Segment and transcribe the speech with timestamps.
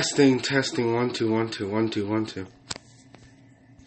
[0.00, 2.46] Testing, testing, one, two, one, two, one, two, one, two.